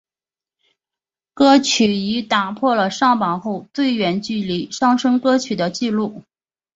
[1.35, 6.23] 歌曲亦打破了上榜后最远距离上升歌曲的记录。